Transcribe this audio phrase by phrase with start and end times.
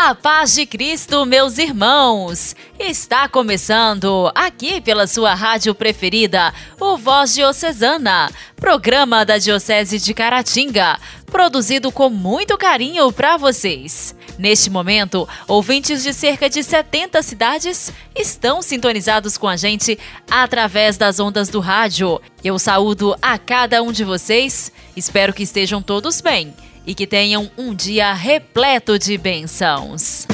[0.00, 2.54] A paz de Cristo, meus irmãos!
[2.78, 11.00] Está começando aqui pela sua rádio preferida, o Voz Diocesana, programa da Diocese de Caratinga,
[11.26, 14.14] produzido com muito carinho para vocês.
[14.38, 19.98] Neste momento, ouvintes de cerca de 70 cidades estão sintonizados com a gente
[20.30, 22.22] através das ondas do rádio.
[22.44, 26.54] Eu saúdo a cada um de vocês, espero que estejam todos bem
[26.88, 30.26] e que tenham um dia repleto de bênçãos.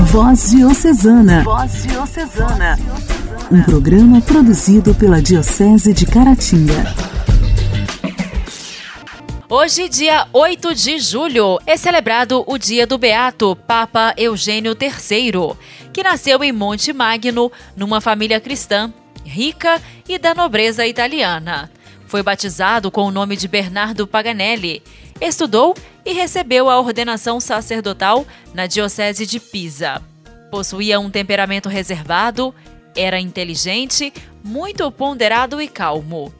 [0.00, 1.42] Voz Diocesana.
[1.42, 2.78] Voz Diocesana.
[3.50, 6.94] Um programa produzido pela Diocese de Caratinga.
[9.48, 15.56] Hoje, dia 8 de julho, é celebrado o Dia do Beato Papa Eugênio III,
[15.90, 18.92] que nasceu em Monte Magno, numa família cristã,
[19.24, 21.70] rica e da nobreza italiana.
[22.08, 24.82] Foi batizado com o nome de Bernardo Paganelli.
[25.20, 30.00] Estudou e recebeu a ordenação sacerdotal na Diocese de Pisa.
[30.50, 32.54] Possuía um temperamento reservado,
[32.96, 34.10] era inteligente,
[34.42, 36.32] muito ponderado e calmo.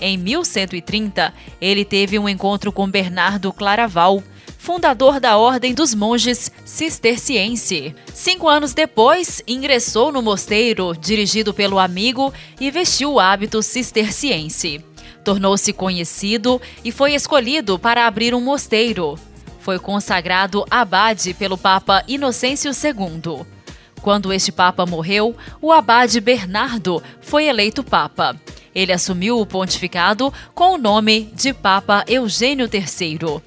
[0.00, 4.22] Em 1130, ele teve um encontro com Bernardo Claraval,
[4.56, 7.94] fundador da Ordem dos Monges Cisterciense.
[8.14, 14.82] Cinco anos depois, ingressou no mosteiro, dirigido pelo amigo, e vestiu o hábito cisterciense.
[15.24, 19.18] Tornou-se conhecido e foi escolhido para abrir um mosteiro.
[19.60, 23.46] Foi consagrado abade pelo Papa Inocêncio II.
[24.00, 28.34] Quando este Papa morreu, o abade Bernardo foi eleito Papa.
[28.74, 33.42] Ele assumiu o pontificado com o nome de Papa Eugênio III.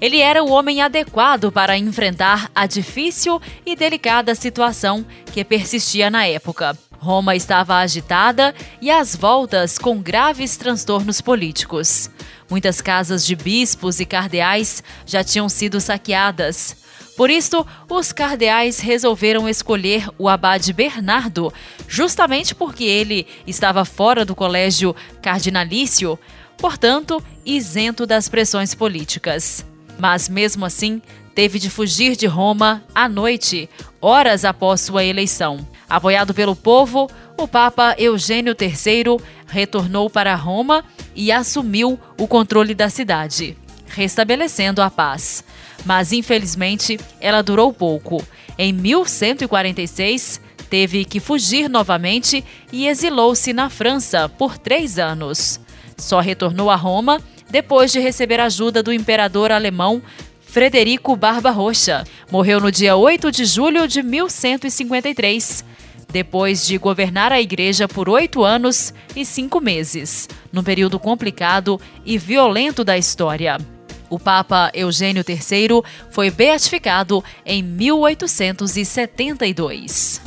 [0.00, 6.26] Ele era o homem adequado para enfrentar a difícil e delicada situação que persistia na
[6.26, 6.76] época.
[7.00, 12.10] Roma estava agitada e às voltas com graves transtornos políticos.
[12.48, 16.76] Muitas casas de bispos e cardeais já tinham sido saqueadas.
[17.16, 21.50] Por isso, os cardeais resolveram escolher o abade Bernardo,
[21.88, 26.18] justamente porque ele estava fora do colégio cardinalício,
[26.58, 29.64] portanto, isento das pressões políticas.
[29.98, 31.00] Mas mesmo assim,
[31.34, 33.70] teve de fugir de Roma à noite,
[34.02, 35.66] horas após sua eleição.
[35.90, 40.84] Apoiado pelo povo, o Papa Eugênio III retornou para Roma
[41.14, 43.58] e assumiu o controle da cidade,
[43.88, 45.44] restabelecendo a paz
[45.84, 48.24] mas infelizmente ela durou pouco.
[48.58, 55.60] Em 1146, teve que fugir novamente e exilou-se na França por três anos.
[55.96, 57.20] Só retornou a Roma
[57.50, 60.00] depois de receber ajuda do imperador alemão
[60.50, 62.02] Frederico Barba Roxa.
[62.28, 65.64] Morreu no dia 8 de julho de 1153,
[66.12, 72.18] depois de governar a igreja por oito anos e cinco meses, num período complicado e
[72.18, 73.58] violento da história.
[74.10, 80.20] O Papa Eugênio III foi beatificado em 1872.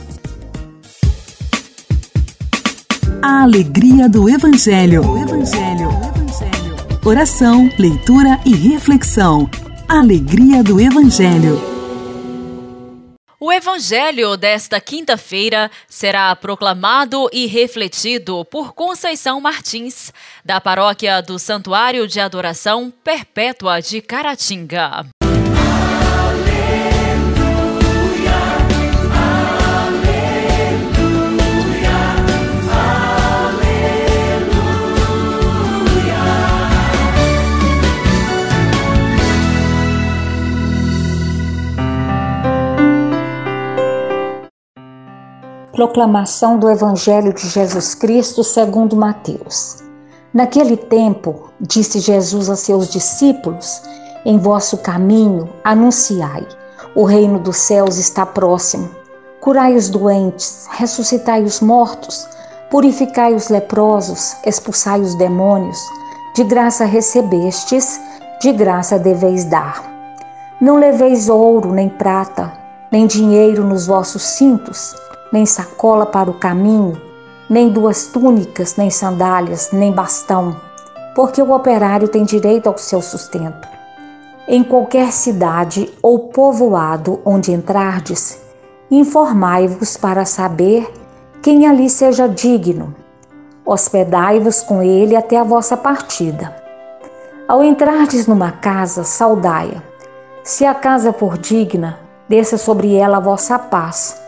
[3.21, 5.01] A alegria do Evangelho.
[5.17, 5.89] Evangelho.
[5.89, 6.73] Evangelho.
[7.05, 9.49] Oração, leitura e reflexão.
[9.93, 11.61] Alegria do Evangelho.
[13.39, 20.11] O evangelho desta quinta-feira será proclamado e refletido por Conceição Martins,
[20.43, 25.05] da paróquia do Santuário de Adoração Perpétua de Caratinga.
[45.83, 49.83] Proclamação do Evangelho de Jesus Cristo segundo Mateus.
[50.33, 53.81] Naquele tempo, disse Jesus a seus discípulos:
[54.23, 56.47] Em vosso caminho anunciai:
[56.95, 58.89] o reino dos céus está próximo.
[59.41, 62.25] Curai os doentes, ressuscitai os mortos,
[62.71, 65.79] purificai os leprosos, expulsai os demônios.
[66.33, 67.99] De graça recebestes,
[68.39, 69.83] de graça deveis dar.
[70.61, 72.53] Não leveis ouro, nem prata,
[72.89, 74.95] nem dinheiro nos vossos cintos
[75.33, 77.01] nem sacola para o caminho,
[77.49, 80.55] nem duas túnicas, nem sandálias, nem bastão,
[81.15, 83.67] porque o operário tem direito ao seu sustento.
[84.47, 88.39] Em qualquer cidade ou povoado onde entrardes,
[88.91, 90.87] informai-vos para saber
[91.41, 92.93] quem ali seja digno.
[93.65, 96.55] Hospedai-vos com ele até a vossa partida.
[97.47, 99.81] Ao entrardes numa casa, saudai-a.
[100.43, 101.97] Se a casa for digna,
[102.29, 104.22] desça sobre ela a vossa paz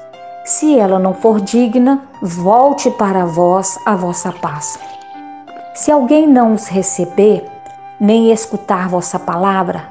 [0.46, 4.78] Se ela não for digna, volte para vós a vossa paz.
[5.74, 7.44] Se alguém não os receber,
[8.00, 9.90] nem escutar vossa palavra,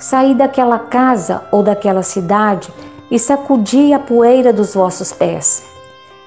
[0.00, 2.68] saí daquela casa ou daquela cidade
[3.12, 5.62] e sacudi a poeira dos vossos pés.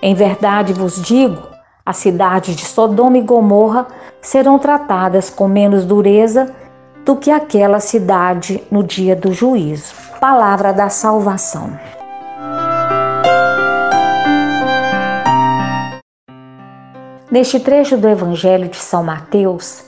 [0.01, 1.44] Em verdade vos digo,
[1.86, 3.88] as cidades de Sodoma e Gomorra
[4.22, 6.50] serão tratadas com menos dureza
[7.04, 9.94] do que aquela cidade no dia do juízo.
[10.22, 11.77] Palavra da salvação.
[17.30, 19.83] Neste trecho do Evangelho de São Mateus,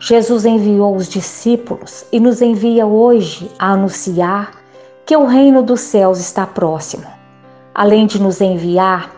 [0.00, 4.52] Jesus enviou os discípulos e nos envia hoje a anunciar
[5.04, 7.04] que o reino dos céus está próximo.
[7.74, 9.10] Além de nos enviar,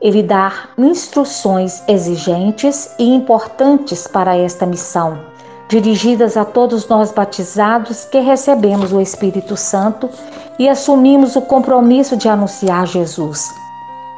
[0.00, 5.20] ele dá instruções exigentes e importantes para esta missão,
[5.68, 10.10] dirigidas a todos nós batizados que recebemos o Espírito Santo
[10.58, 13.48] e assumimos o compromisso de anunciar Jesus.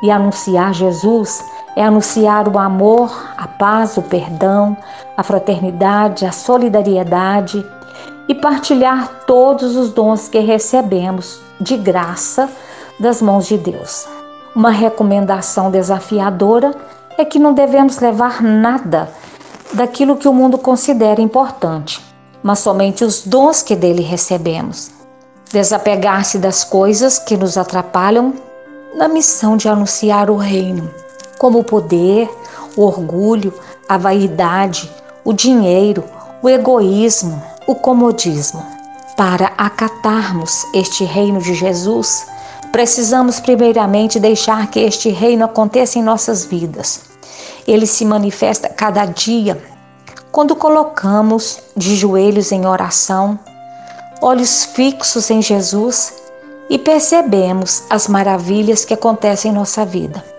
[0.02, 1.44] E anunciar Jesus
[1.76, 4.76] é anunciar o amor, a paz, o perdão,
[5.16, 7.64] a fraternidade, a solidariedade
[8.28, 12.48] e partilhar todos os dons que recebemos de graça
[12.98, 14.06] das mãos de Deus.
[14.54, 16.74] Uma recomendação desafiadora
[17.18, 19.08] é que não devemos levar nada
[19.72, 22.00] daquilo que o mundo considera importante,
[22.42, 24.92] mas somente os dons que dele recebemos.
[25.50, 28.34] Desapegar-se das coisas que nos atrapalham
[28.96, 31.03] na missão de anunciar o reino
[31.38, 32.30] como o poder,
[32.76, 33.52] o orgulho,
[33.88, 34.90] a vaidade,
[35.24, 36.04] o dinheiro,
[36.42, 38.64] o egoísmo, o comodismo.
[39.16, 42.26] Para acatarmos este reino de Jesus,
[42.72, 47.02] precisamos primeiramente deixar que este reino aconteça em nossas vidas.
[47.66, 49.62] Ele se manifesta cada dia
[50.34, 53.38] quando colocamos de joelhos em oração,
[54.20, 56.12] olhos fixos em Jesus
[56.68, 60.33] e percebemos as maravilhas que acontecem em nossa vida.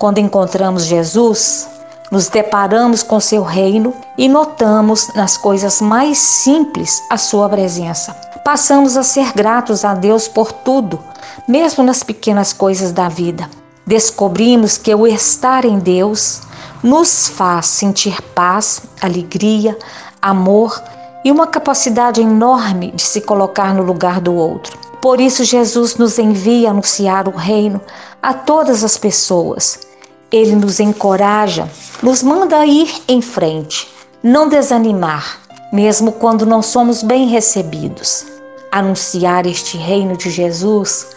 [0.00, 1.68] Quando encontramos Jesus,
[2.10, 8.14] nos deparamos com seu reino e notamos nas coisas mais simples a sua presença.
[8.42, 10.98] Passamos a ser gratos a Deus por tudo,
[11.46, 13.50] mesmo nas pequenas coisas da vida.
[13.86, 16.40] Descobrimos que o estar em Deus
[16.82, 19.76] nos faz sentir paz, alegria,
[20.22, 20.82] amor
[21.22, 24.78] e uma capacidade enorme de se colocar no lugar do outro.
[25.02, 27.82] Por isso, Jesus nos envia anunciar o reino
[28.22, 29.89] a todas as pessoas
[30.32, 31.68] ele nos encoraja,
[32.02, 33.88] nos manda ir em frente,
[34.22, 35.40] não desanimar,
[35.72, 38.26] mesmo quando não somos bem recebidos.
[38.70, 41.08] Anunciar este reino de Jesus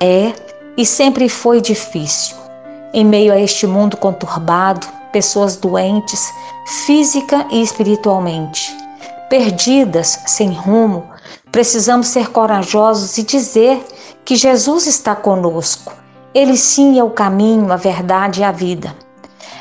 [0.00, 0.32] é
[0.76, 2.36] e sempre foi difícil.
[2.92, 6.28] Em meio a este mundo conturbado, pessoas doentes,
[6.86, 8.76] física e espiritualmente,
[9.30, 11.04] perdidas, sem rumo,
[11.52, 13.84] precisamos ser corajosos e dizer
[14.24, 15.92] que Jesus está conosco
[16.36, 18.94] ele sim é o caminho, a verdade e a vida.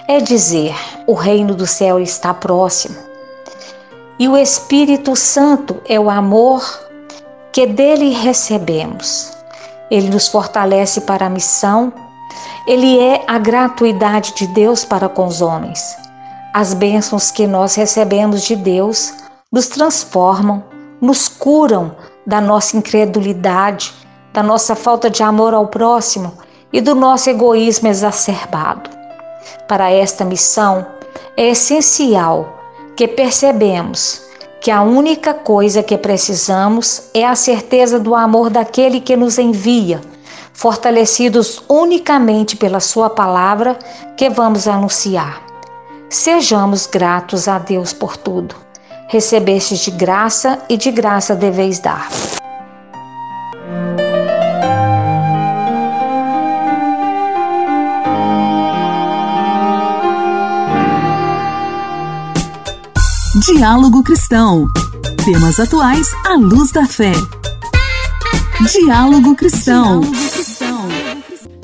[0.09, 0.75] É dizer,
[1.07, 2.97] o reino do céu está próximo.
[4.19, 6.61] E o Espírito Santo é o amor
[7.53, 9.31] que dele recebemos.
[9.89, 11.93] Ele nos fortalece para a missão.
[12.67, 15.95] Ele é a gratuidade de Deus para com os homens.
[16.53, 19.13] As bênçãos que nós recebemos de Deus
[19.49, 20.61] nos transformam,
[20.99, 21.95] nos curam
[22.27, 23.93] da nossa incredulidade,
[24.33, 28.89] da nossa falta de amor ao próximo e do nosso egoísmo exacerbado.
[29.67, 30.85] Para esta missão,
[31.37, 32.59] é essencial
[32.95, 34.23] que percebemos
[34.61, 40.01] que a única coisa que precisamos é a certeza do amor daquele que nos envia,
[40.53, 43.77] fortalecidos unicamente pela Sua palavra
[44.17, 45.43] que vamos anunciar.
[46.09, 48.55] Sejamos gratos a Deus por tudo.
[49.07, 52.09] Recebestes de graça e de graça deveis dar.
[63.45, 64.65] Diálogo Cristão.
[65.23, 67.11] Temas atuais à luz da fé.
[68.71, 70.01] Diálogo Cristão.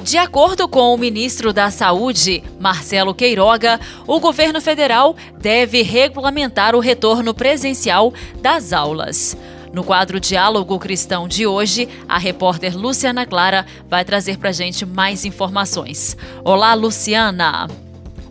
[0.03, 6.79] De acordo com o ministro da Saúde, Marcelo Queiroga, o governo federal deve regulamentar o
[6.79, 9.35] retorno presencial das aulas.
[9.73, 15.25] No quadro Diálogo Cristão de hoje, a repórter Luciana Clara vai trazer para gente mais
[15.25, 16.15] informações.
[16.43, 17.67] Olá, Luciana!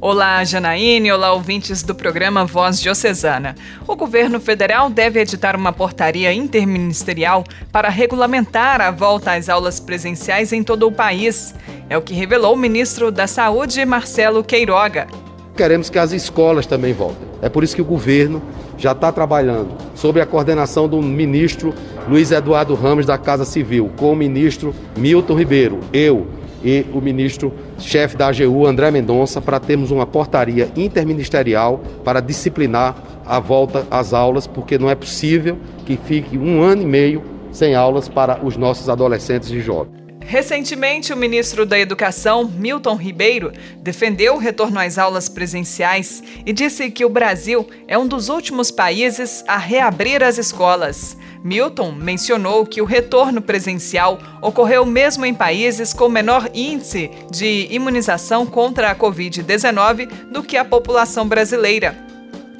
[0.03, 1.13] Olá, Janaíne.
[1.13, 3.55] Olá, ouvintes do programa Voz Diocesana.
[3.87, 10.55] O governo federal deve editar uma portaria interministerial para regulamentar a volta às aulas presenciais
[10.55, 11.55] em todo o país.
[11.91, 15.07] É o que revelou o ministro da Saúde, Marcelo Queiroga.
[15.55, 17.29] Queremos que as escolas também voltem.
[17.43, 18.43] É por isso que o governo
[18.79, 21.75] já está trabalhando sob a coordenação do ministro
[22.09, 26.27] Luiz Eduardo Ramos da Casa Civil, com o ministro Milton Ribeiro, eu,
[26.65, 32.97] e o ministro chefe da AGU, André Mendonça, para termos uma portaria interministerial para disciplinar
[33.27, 37.23] a volta às aulas, porque não é possível que fique um ano e meio
[37.53, 40.00] sem aulas para os nossos adolescentes e jovens.
[40.31, 46.89] Recentemente, o ministro da Educação, Milton Ribeiro, defendeu o retorno às aulas presenciais e disse
[46.89, 51.17] que o Brasil é um dos últimos países a reabrir as escolas.
[51.43, 58.47] Milton mencionou que o retorno presencial ocorreu mesmo em países com menor índice de imunização
[58.47, 62.10] contra a Covid-19 do que a população brasileira.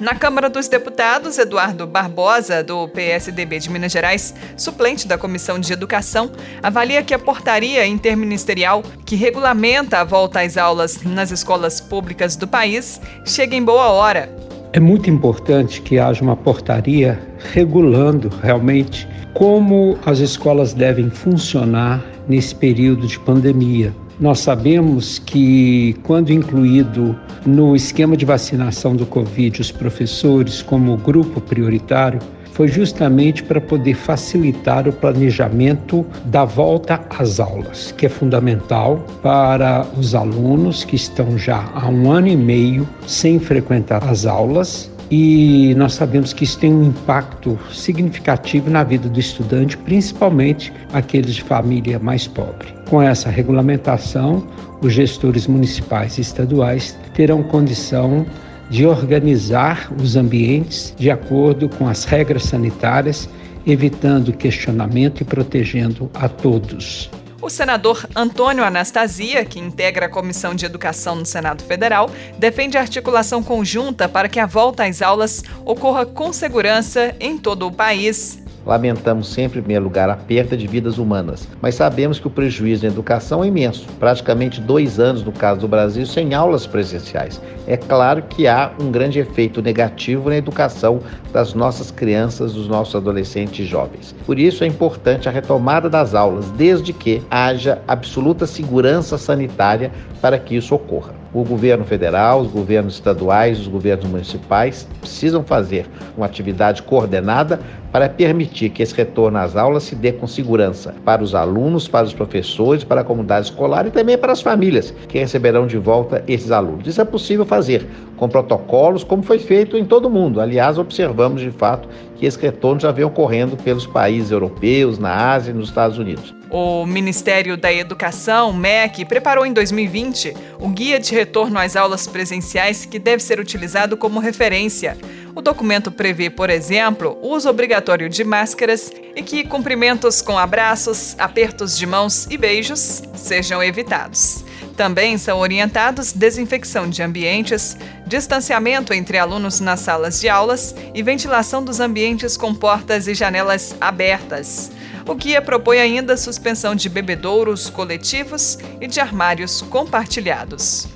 [0.01, 5.71] Na Câmara dos Deputados, Eduardo Barbosa, do PSDB de Minas Gerais, suplente da Comissão de
[5.71, 6.31] Educação,
[6.63, 12.47] avalia que a portaria interministerial que regulamenta a volta às aulas nas escolas públicas do
[12.47, 14.35] país chega em boa hora.
[14.73, 17.21] É muito importante que haja uma portaria
[17.53, 23.93] regulando realmente como as escolas devem funcionar nesse período de pandemia.
[24.21, 31.41] Nós sabemos que, quando incluído no esquema de vacinação do Covid os professores como grupo
[31.41, 32.19] prioritário,
[32.53, 39.87] foi justamente para poder facilitar o planejamento da volta às aulas, que é fundamental para
[39.97, 45.75] os alunos que estão já há um ano e meio sem frequentar as aulas e
[45.75, 51.43] nós sabemos que isso tem um impacto significativo na vida do estudante, principalmente aqueles de
[51.43, 52.73] família mais pobre.
[52.89, 54.47] Com essa regulamentação,
[54.81, 58.25] os gestores municipais e estaduais terão condição
[58.69, 63.27] de organizar os ambientes de acordo com as regras sanitárias,
[63.67, 67.11] evitando questionamento e protegendo a todos.
[67.41, 73.41] O senador Antônio Anastasia, que integra a Comissão de Educação no Senado Federal, defende articulação
[73.41, 78.39] conjunta para que a volta às aulas ocorra com segurança em todo o país.
[78.65, 82.85] Lamentamos sempre, em primeiro lugar, a perda de vidas humanas, mas sabemos que o prejuízo
[82.85, 83.87] na educação é imenso.
[83.99, 87.41] Praticamente dois anos, no caso do Brasil, sem aulas presenciais.
[87.65, 90.99] É claro que há um grande efeito negativo na educação
[91.31, 94.15] das nossas crianças, dos nossos adolescentes e jovens.
[94.25, 99.91] Por isso é importante a retomada das aulas, desde que haja absoluta segurança sanitária
[100.21, 101.20] para que isso ocorra.
[101.33, 105.85] O governo federal, os governos estaduais, os governos municipais precisam fazer
[106.17, 107.57] uma atividade coordenada
[107.89, 112.05] para permitir que esse retorno às aulas se dê com segurança para os alunos, para
[112.05, 116.21] os professores, para a comunidade escolar e também para as famílias que receberão de volta
[116.27, 116.85] esses alunos.
[116.85, 120.41] Isso é possível fazer com protocolos, como foi feito em todo o mundo.
[120.41, 125.51] Aliás, observamos de fato que esse retorno já vem ocorrendo pelos países europeus, na Ásia
[125.51, 126.40] e nos Estados Unidos.
[126.53, 132.83] O Ministério da Educação, MEC, preparou em 2020 o Guia de Retorno às Aulas Presenciais
[132.83, 134.97] que deve ser utilizado como referência.
[135.33, 141.15] O documento prevê, por exemplo, o uso obrigatório de máscaras e que cumprimentos com abraços,
[141.17, 144.43] apertos de mãos e beijos sejam evitados.
[144.75, 151.63] Também são orientados desinfecção de ambientes, distanciamento entre alunos nas salas de aulas e ventilação
[151.63, 154.69] dos ambientes com portas e janelas abertas.
[155.07, 160.87] O guia propõe ainda a suspensão de bebedouros coletivos e de armários compartilhados.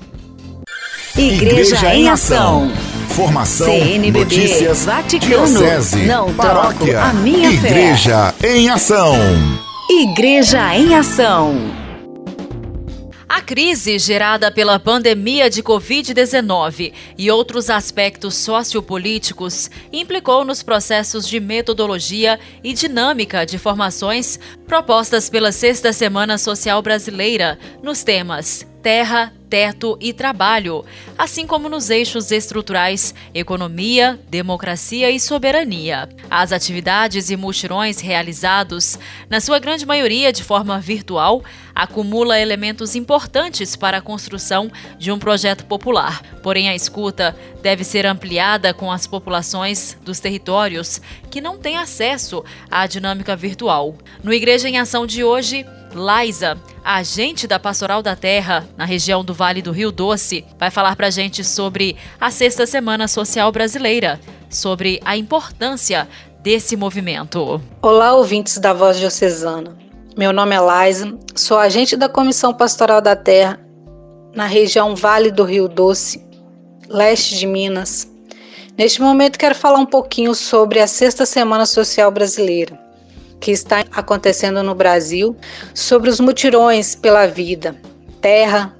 [1.16, 2.70] Igreja, Igreja em Ação.
[3.08, 8.56] Formação, CNBB, notícias, Vaticano, diocese, não paróquia, a minha Igreja fé.
[8.56, 9.14] em Ação.
[9.88, 11.85] Igreja em Ação.
[13.36, 21.38] A crise gerada pela pandemia de Covid-19 e outros aspectos sociopolíticos implicou nos processos de
[21.38, 29.98] metodologia e dinâmica de formações propostas pela Sexta Semana Social Brasileira nos temas terra, teto
[30.00, 30.84] e trabalho,
[31.18, 36.08] assim como nos eixos estruturais economia, democracia e soberania.
[36.30, 38.96] As atividades e multirões realizados,
[39.28, 41.42] na sua grande maioria de forma virtual,
[41.74, 46.22] acumula elementos importantes para a construção de um projeto popular.
[46.40, 52.44] Porém, a escuta deve ser ampliada com as populações dos territórios que não têm acesso
[52.70, 53.96] à dinâmica virtual.
[54.22, 59.32] No Igreja em Ação de hoje, Liza, agente da Pastoral da Terra, na região do
[59.32, 64.20] Vale do Rio Doce, vai falar para a gente sobre a Sexta Semana Social Brasileira,
[64.50, 66.06] sobre a importância
[66.40, 67.60] desse movimento.
[67.80, 69.74] Olá, ouvintes da Voz Diocesana.
[70.16, 73.58] Meu nome é Liza, sou agente da Comissão Pastoral da Terra,
[74.34, 76.22] na região Vale do Rio Doce,
[76.88, 78.06] leste de Minas.
[78.76, 82.85] Neste momento, quero falar um pouquinho sobre a Sexta Semana Social Brasileira
[83.40, 85.36] que está acontecendo no Brasil
[85.74, 87.76] sobre os mutirões pela vida,
[88.20, 88.74] terra,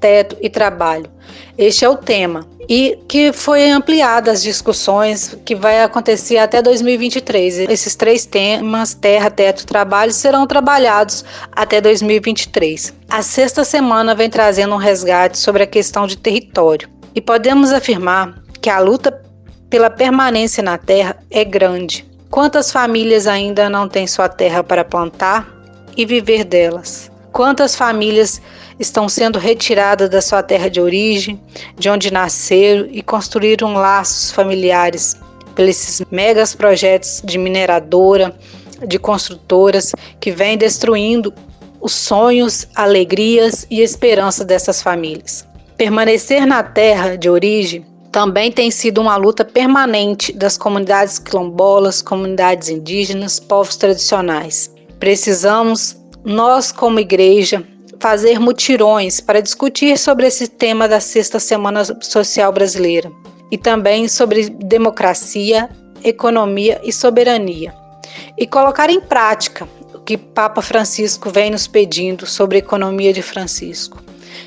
[0.00, 1.10] teto e trabalho.
[1.56, 7.60] Este é o tema e que foi ampliada as discussões que vai acontecer até 2023.
[7.60, 12.94] Esses três temas, terra, teto trabalho, serão trabalhados até 2023.
[13.08, 18.40] A sexta semana vem trazendo um resgate sobre a questão de território e podemos afirmar
[18.60, 19.22] que a luta
[19.68, 22.09] pela permanência na terra é grande.
[22.30, 25.52] Quantas famílias ainda não têm sua terra para plantar
[25.96, 27.10] e viver delas?
[27.32, 28.40] Quantas famílias
[28.78, 31.40] estão sendo retiradas da sua terra de origem,
[31.76, 35.16] de onde nasceram e construíram laços familiares
[35.56, 38.32] pelos megas projetos de mineradora,
[38.86, 41.34] de construtoras que vêm destruindo
[41.80, 45.44] os sonhos, alegrias e esperança dessas famílias.
[45.76, 52.68] Permanecer na terra de origem também tem sido uma luta permanente das comunidades quilombolas, comunidades
[52.68, 54.74] indígenas, povos tradicionais.
[54.98, 57.64] Precisamos, nós como igreja,
[58.00, 63.12] fazer mutirões para discutir sobre esse tema da Sexta Semana Social Brasileira
[63.50, 65.68] e também sobre democracia,
[66.02, 67.74] economia e soberania.
[68.36, 73.22] E colocar em prática o que Papa Francisco vem nos pedindo sobre a economia de
[73.22, 74.02] Francisco.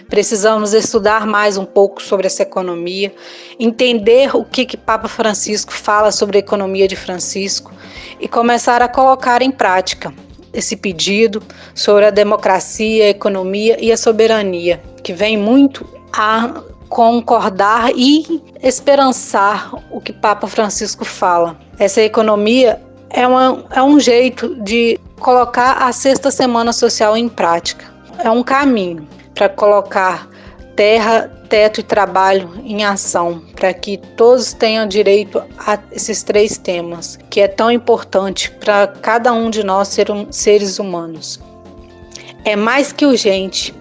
[0.09, 3.13] Precisamos estudar mais um pouco sobre essa economia,
[3.59, 7.71] entender o que, que Papa Francisco fala sobre a economia de Francisco
[8.19, 10.13] e começar a colocar em prática
[10.53, 11.41] esse pedido
[11.73, 15.85] sobre a democracia, a economia e a soberania, que vem muito
[16.15, 21.57] a concordar e esperançar o que Papa Francisco fala.
[21.79, 27.85] Essa economia é, uma, é um jeito de colocar a sexta semana social em prática.
[28.19, 30.29] É um caminho para colocar
[30.75, 37.19] terra, teto e trabalho em ação, para que todos tenham direito a esses três temas,
[37.29, 41.39] que é tão importante para cada um de nós ser um, seres humanos.
[42.43, 43.73] É mais que urgente.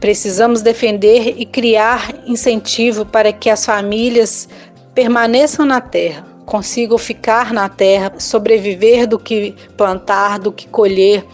[0.00, 4.48] Precisamos defender e criar incentivo para que as famílias
[4.94, 11.24] permaneçam na terra, consigam ficar na terra, sobreviver do que plantar, do que colher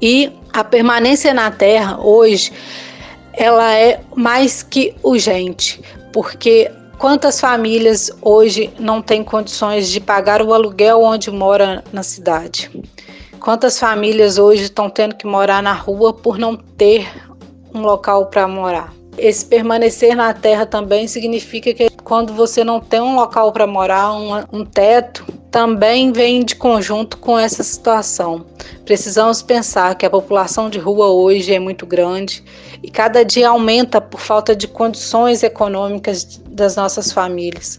[0.00, 2.52] e a permanência na terra hoje
[3.32, 5.80] ela é mais que urgente,
[6.12, 12.70] porque quantas famílias hoje não têm condições de pagar o aluguel onde mora na cidade?
[13.40, 17.08] Quantas famílias hoje estão tendo que morar na rua por não ter
[17.74, 18.92] um local para morar?
[19.18, 24.12] Esse permanecer na terra também significa que quando você não tem um local para morar,
[24.12, 28.46] um, um teto, também vem de conjunto com essa situação.
[28.86, 32.42] Precisamos pensar que a população de rua hoje é muito grande
[32.82, 37.78] e cada dia aumenta por falta de condições econômicas das nossas famílias.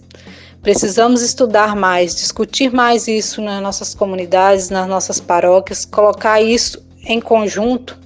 [0.62, 7.20] Precisamos estudar mais, discutir mais isso nas nossas comunidades, nas nossas paróquias, colocar isso em
[7.20, 7.98] conjunto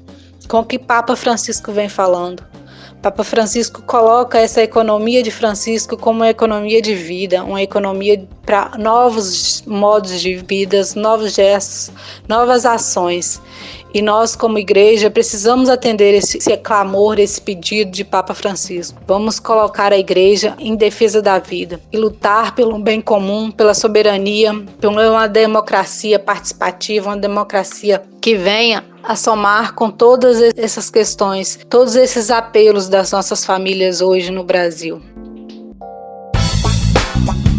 [0.48, 2.47] com o que Papa Francisco vem falando.
[3.02, 8.72] Papa Francisco coloca essa economia de Francisco como uma economia de vida, uma economia para
[8.78, 11.92] novos modos de vida, novos gestos,
[12.28, 13.40] novas ações.
[13.94, 19.02] E nós, como igreja, precisamos atender esse, esse clamor, esse pedido de Papa Francisco.
[19.08, 24.54] Vamos colocar a igreja em defesa da vida e lutar pelo bem comum, pela soberania,
[24.82, 31.96] por uma democracia participativa, uma democracia que venha a somar com todas essas questões, todos
[31.96, 35.02] esses apelos das nossas famílias hoje no Brasil.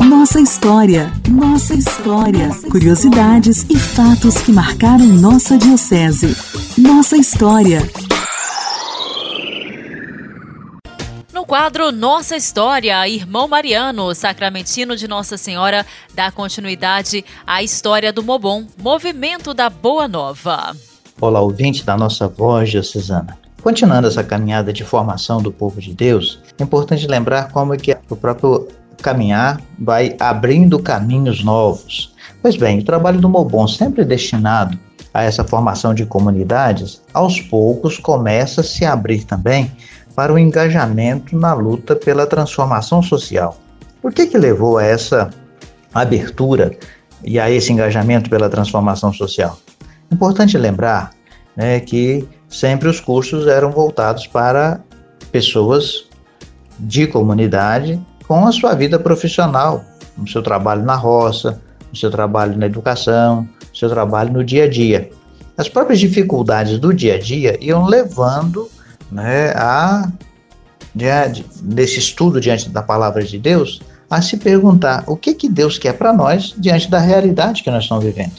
[0.09, 2.49] Nossa história, nossa história.
[2.71, 6.35] Curiosidades e fatos que marcaram nossa diocese.
[6.79, 7.81] Nossa história.
[11.31, 18.23] No quadro Nossa História, irmão Mariano, sacramentino de Nossa Senhora, dá continuidade à história do
[18.23, 20.75] Mobon, Movimento da Boa Nova.
[21.21, 23.39] Olá, ouvinte da nossa voz diocesana.
[23.63, 27.95] Continuando essa caminhada de formação do povo de Deus, é importante lembrar como é que
[28.09, 28.69] o próprio
[29.03, 32.15] caminhar vai abrindo caminhos novos.
[32.43, 34.79] Pois bem, o trabalho do Mobon, sempre destinado
[35.13, 39.73] a essa formação de comunidades, aos poucos começa a se abrir também
[40.15, 43.57] para o engajamento na luta pela transformação social.
[44.03, 45.31] Por que, que levou a essa
[45.95, 46.77] abertura
[47.25, 49.59] e a esse engajamento pela transformação social?
[50.11, 51.11] Importante lembrar
[51.57, 54.81] né, que sempre os cursos eram voltados para
[55.31, 56.09] pessoas
[56.79, 59.85] de comunidade com a sua vida profissional,
[60.17, 61.61] no seu trabalho na roça,
[61.91, 65.11] no seu trabalho na educação, no seu trabalho no dia a dia.
[65.57, 68.71] As próprias dificuldades do dia a dia iam levando
[69.11, 70.09] né, a,
[70.95, 75.79] diante, nesse estudo diante da palavra de Deus, a se perguntar o que, que Deus
[75.79, 78.37] quer para nós diante da realidade que nós estamos vivendo.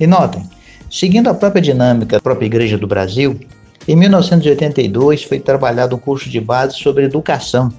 [0.00, 0.48] E notem,
[0.90, 3.38] Seguindo a própria dinâmica da própria Igreja do Brasil,
[3.86, 7.72] Em 1982 foi trabalhado um curso de base sobre educação,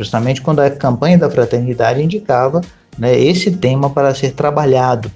[0.00, 2.62] justamente quando a campanha da fraternidade indicava
[2.98, 5.12] né, esse tema para ser trabalhado.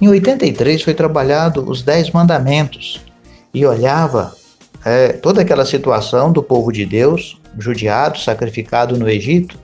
[0.00, 3.02] Em 83 foi trabalhado os Dez Mandamentos
[3.52, 4.34] e olhava
[4.86, 9.58] é, toda aquela situação do povo de Deus, judiado, sacrificado no Egito,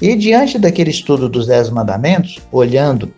[0.00, 3.12] e diante daquele estudo dos Dez Mandamentos, olhando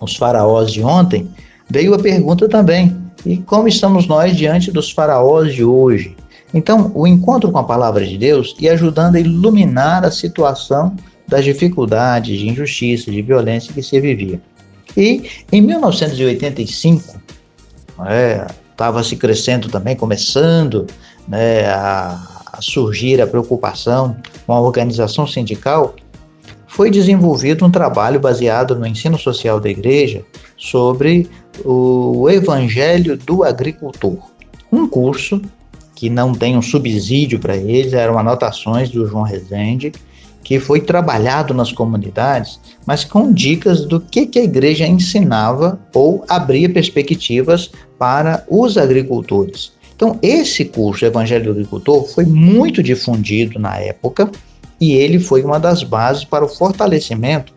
[0.00, 1.30] os faraós de ontem,
[1.68, 6.16] veio a pergunta também: e como estamos nós diante dos faraós de hoje?
[6.56, 10.96] Então, o encontro com a palavra de Deus e ajudando a iluminar a situação
[11.28, 14.40] das dificuldades, de injustiça, de violência que se vivia.
[14.96, 17.20] E em 1985,
[18.72, 20.86] estava é, se crescendo também, começando
[21.28, 24.16] né, a, a surgir a preocupação
[24.46, 25.94] com a organização sindical,
[26.66, 30.24] foi desenvolvido um trabalho baseado no ensino social da igreja
[30.56, 31.28] sobre
[31.62, 34.16] o Evangelho do Agricultor.
[34.72, 35.42] Um curso
[35.96, 39.90] que não tem um subsídio para eles, eram anotações do João Rezende,
[40.44, 46.24] que foi trabalhado nas comunidades, mas com dicas do que, que a igreja ensinava ou
[46.28, 49.72] abria perspectivas para os agricultores.
[49.96, 54.30] Então, esse curso Evangelho do Agricultor foi muito difundido na época
[54.78, 57.54] e ele foi uma das bases para o fortalecimento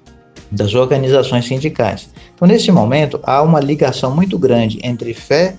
[0.50, 2.10] das organizações sindicais.
[2.34, 5.56] Então, nesse momento, há uma ligação muito grande entre fé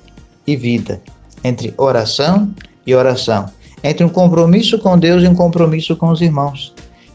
[0.47, 1.01] e vida,
[1.45, 2.53] entre oração
[2.87, 3.47] e oração,
[3.83, 6.75] entre um compromisso com Deus e um compromisso com os irmãos.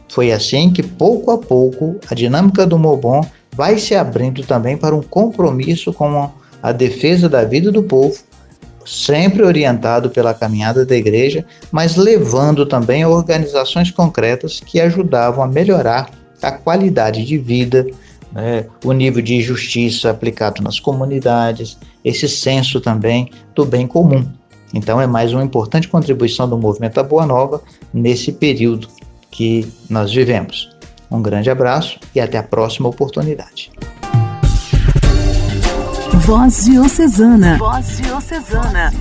[0.10, 3.26] Foi assim que, pouco a pouco, a dinâmica do Mobon
[3.56, 8.18] vai se abrindo também para um compromisso com a defesa da vida do povo,
[8.86, 15.48] sempre orientado pela caminhada da igreja, mas levando também a organizações concretas que ajudavam a
[15.48, 16.10] melhorar
[16.42, 17.88] a qualidade de vida,
[18.32, 24.26] né, o nível de justiça aplicado nas comunidades, esse senso também do bem comum.
[24.76, 27.62] Então, é mais uma importante contribuição do movimento da Boa Nova
[27.94, 28.90] nesse período
[29.32, 30.70] que nós vivemos.
[31.10, 33.72] Um grande abraço e até a próxima oportunidade.
[36.26, 37.58] Voz Diocesana.
[37.58, 38.92] Voz Diocesana.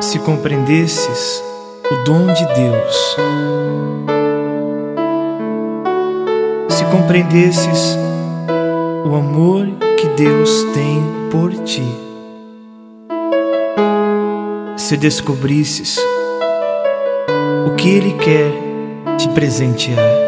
[0.00, 1.42] Se compreendesses
[1.90, 3.16] o dom de Deus,
[6.70, 7.96] se compreendesses
[9.04, 11.82] o amor que Deus tem por ti
[14.76, 15.98] se descobrisses
[17.66, 18.52] o que Ele quer
[19.18, 20.27] te presentear.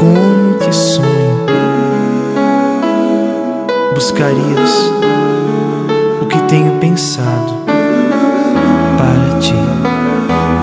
[0.00, 1.44] como te sonho,
[3.94, 4.90] buscarias
[6.22, 7.60] o que tenho pensado
[8.96, 9.52] para ti.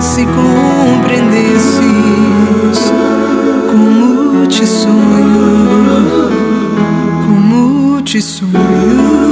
[0.00, 2.92] Se compreendesses
[3.70, 6.30] como te sonho,
[7.24, 9.27] como te sonho,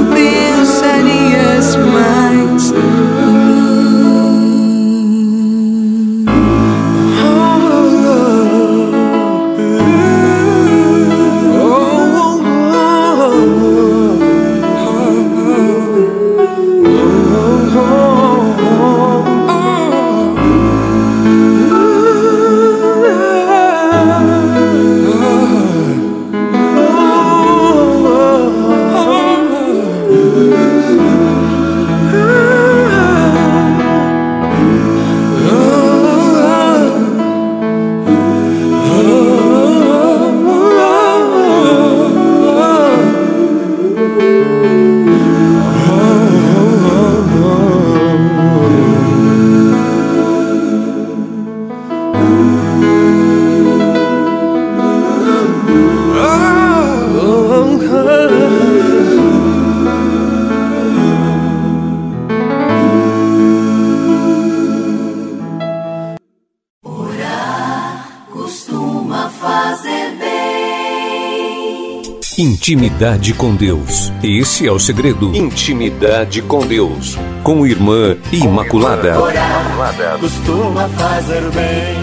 [72.39, 74.13] Intimidade com Deus.
[74.21, 75.35] Esse é o segredo.
[75.35, 77.17] Intimidade com Deus.
[77.41, 79.19] Com Irmã Imaculada.
[79.19, 81.97] Orar costuma fazer bem.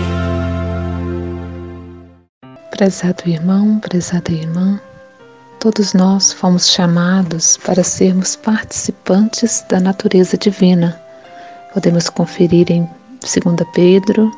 [2.68, 4.80] Prezado irmão, prezada irmã,
[5.60, 11.00] todos nós fomos chamados para sermos participantes da natureza divina.
[11.72, 14.32] Podemos conferir em 2 Pedro,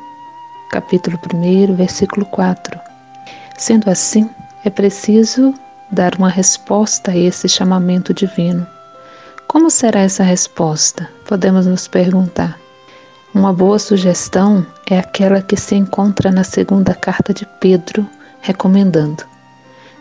[0.69, 2.79] capítulo 1, versículo 4.
[3.57, 4.29] Sendo assim,
[4.63, 5.55] é preciso
[5.91, 8.67] dar uma resposta a esse chamamento divino.
[9.47, 11.09] Como será essa resposta?
[11.25, 12.59] Podemos nos perguntar.
[13.33, 18.07] Uma boa sugestão é aquela que se encontra na segunda carta de Pedro,
[18.41, 19.23] recomendando: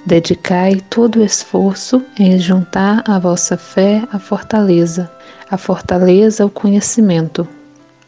[0.04, 5.10] Dedicai todo o esforço em juntar à vossa fé a fortaleza,
[5.50, 7.46] a fortaleza ao conhecimento,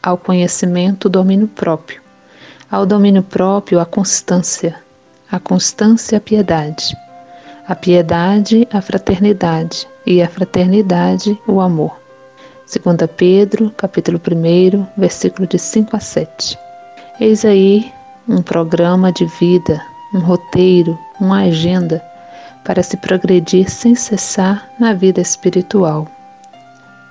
[0.02, 2.00] ao conhecimento o domínio próprio,
[2.70, 4.76] ao domínio próprio a constância,
[5.30, 6.96] a constância a piedade
[7.68, 12.00] a piedade, a fraternidade e a fraternidade, o amor.
[12.66, 16.58] 2 Pedro, capítulo 1, versículo de 5 a 7.
[17.20, 17.92] Eis aí
[18.26, 19.82] um programa de vida,
[20.14, 22.02] um roteiro, uma agenda
[22.64, 26.08] para se progredir sem cessar na vida espiritual.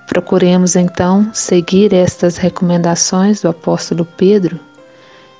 [0.08, 4.58] Procuremos então seguir estas recomendações do apóstolo Pedro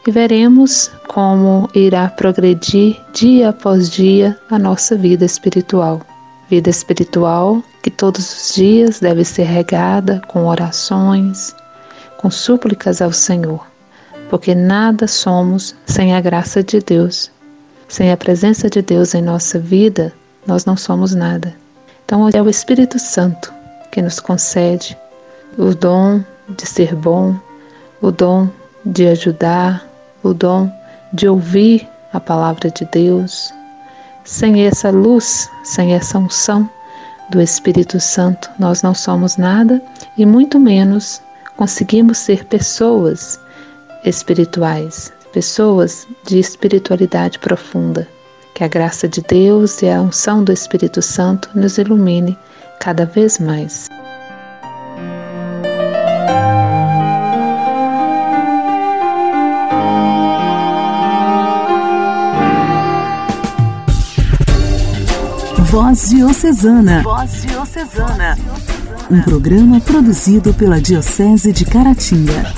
[0.09, 6.01] e veremos como irá progredir dia após dia a nossa vida espiritual.
[6.49, 11.55] Vida espiritual que todos os dias deve ser regada com orações,
[12.16, 13.66] com súplicas ao Senhor,
[14.31, 17.31] porque nada somos sem a graça de Deus.
[17.87, 20.11] Sem a presença de Deus em nossa vida,
[20.47, 21.55] nós não somos nada.
[22.07, 23.53] Então é o Espírito Santo
[23.92, 24.97] que nos concede
[25.59, 27.38] o dom de ser bom,
[28.01, 28.49] o dom
[28.87, 29.88] de ajudar,
[30.23, 30.71] o dom
[31.13, 33.53] de ouvir a palavra de Deus.
[34.25, 36.69] Sem essa luz, sem essa unção
[37.31, 39.83] do Espírito Santo, nós não somos nada
[40.17, 41.23] e muito menos
[41.57, 43.39] conseguimos ser pessoas
[44.05, 48.07] espirituais, pessoas de espiritualidade profunda.
[48.55, 52.37] Que a graça de Deus e a unção do Espírito Santo nos ilumine
[52.81, 53.89] cada vez mais.
[65.71, 67.03] Voz Diocesana.
[67.03, 68.39] Voz Diocesana.
[69.11, 72.55] Um programa produzido pela Diocese de Caratinga.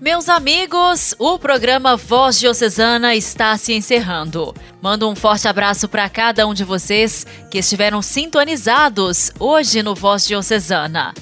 [0.00, 4.54] Meus amigos, o programa Voz Diocesana está se encerrando.
[4.80, 10.26] Mando um forte abraço para cada um de vocês que estiveram sintonizados hoje no Voz
[10.26, 11.12] Diocesana.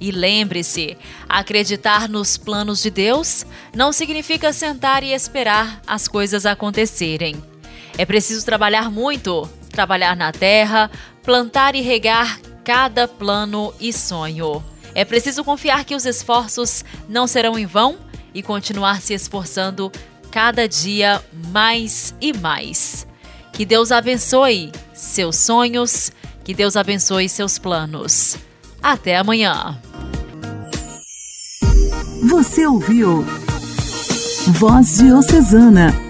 [0.00, 0.96] E lembre-se,
[1.28, 7.53] acreditar nos planos de Deus não significa sentar e esperar as coisas acontecerem.
[7.96, 10.90] É preciso trabalhar muito, trabalhar na terra,
[11.22, 14.62] plantar e regar cada plano e sonho.
[14.94, 17.96] É preciso confiar que os esforços não serão em vão
[18.32, 19.90] e continuar se esforçando
[20.30, 23.06] cada dia mais e mais.
[23.52, 26.10] Que Deus abençoe seus sonhos,
[26.42, 28.36] que Deus abençoe seus planos.
[28.82, 29.80] Até amanhã.
[32.28, 33.24] Você ouviu
[34.48, 35.94] Voz Diocesana,